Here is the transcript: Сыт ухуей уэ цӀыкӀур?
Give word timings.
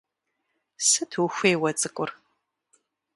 Сыт 0.87 1.11
ухуей 1.21 1.55
уэ 1.61 1.71
цӀыкӀур? 1.79 2.09